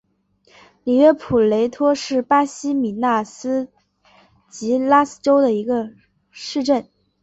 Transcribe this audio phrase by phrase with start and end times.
[0.83, 3.69] 里约普雷托是巴西米纳斯
[4.49, 5.91] 吉拉斯州的一个
[6.31, 6.89] 市镇。